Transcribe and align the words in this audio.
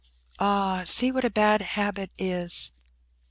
"Ah, 0.39 0.81
see 0.83 1.11
what 1.11 1.23
a 1.23 1.29
bad 1.29 1.61
habit 1.61 2.09
is!" 2.17 2.71